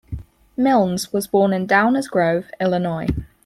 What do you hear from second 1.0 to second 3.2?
was born in Downers Grove, Illinois.